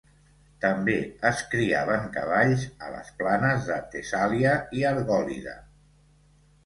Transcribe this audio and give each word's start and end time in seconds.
També 0.63 0.95
es 1.29 1.41
criaven 1.51 2.07
cavalls 2.15 2.65
a 2.87 2.91
les 2.95 3.13
planes 3.21 3.69
de 3.73 3.79
Tessàlia 3.97 4.55
i 4.81 4.85
Argòlida. 4.95 5.55